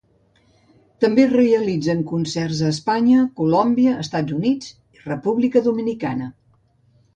També 1.03 1.25
realitzen 1.33 2.01
concerts 2.13 2.63
a 2.65 2.71
Espanya, 2.77 3.27
Colòmbia, 3.43 3.95
Estats 4.07 4.37
Units 4.41 4.73
i 4.99 5.07
República 5.07 5.67
Dominicana. 5.71 6.35